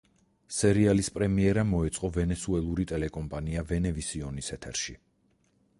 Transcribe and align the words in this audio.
სერიალის 0.59 1.09
პრემიერა 1.17 1.65
მოეწყო 1.73 2.09
ვენესუელური 2.15 2.87
ტელეკომპანია 2.93 3.65
ვენევისიონის 3.73 4.53
ეთერში. 4.59 4.99